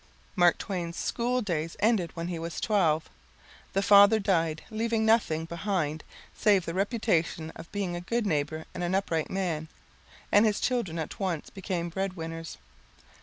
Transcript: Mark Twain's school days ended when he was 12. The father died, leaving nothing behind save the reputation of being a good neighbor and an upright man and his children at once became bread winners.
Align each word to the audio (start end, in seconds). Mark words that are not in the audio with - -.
Mark 0.35 0.57
Twain's 0.57 0.97
school 0.97 1.43
days 1.43 1.77
ended 1.79 2.15
when 2.15 2.27
he 2.27 2.39
was 2.39 2.59
12. 2.59 3.07
The 3.73 3.83
father 3.83 4.17
died, 4.19 4.63
leaving 4.71 5.05
nothing 5.05 5.45
behind 5.45 6.03
save 6.35 6.65
the 6.65 6.73
reputation 6.73 7.51
of 7.55 7.71
being 7.71 7.95
a 7.95 8.01
good 8.01 8.25
neighbor 8.25 8.65
and 8.73 8.83
an 8.83 8.95
upright 8.95 9.29
man 9.29 9.67
and 10.31 10.43
his 10.43 10.59
children 10.59 10.97
at 10.97 11.19
once 11.19 11.51
became 11.51 11.89
bread 11.89 12.13
winners. 12.13 12.57